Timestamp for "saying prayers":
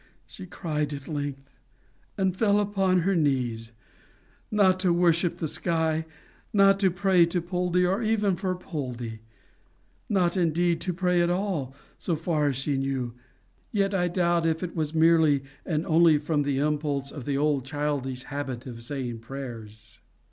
18.81-19.99